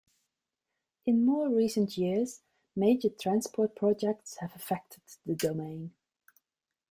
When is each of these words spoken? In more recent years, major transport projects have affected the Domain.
In 1.05 1.23
more 1.23 1.47
recent 1.53 1.95
years, 1.95 2.41
major 2.75 3.09
transport 3.09 3.75
projects 3.75 4.37
have 4.37 4.55
affected 4.55 5.03
the 5.27 5.35
Domain. 5.35 5.93